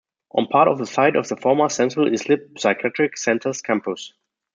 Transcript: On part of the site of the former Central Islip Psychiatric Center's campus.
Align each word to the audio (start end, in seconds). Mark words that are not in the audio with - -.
On 0.31 0.47
part 0.47 0.67
of 0.67 0.79
the 0.79 0.87
site 0.87 1.15
of 1.15 1.27
the 1.29 1.35
former 1.37 1.69
Central 1.69 2.07
Islip 2.11 2.57
Psychiatric 2.57 3.17
Center's 3.17 3.61
campus. 3.61 4.13